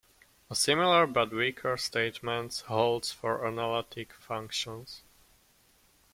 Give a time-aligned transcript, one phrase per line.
[0.49, 5.03] A similar but weaker statement holds for analytic functions.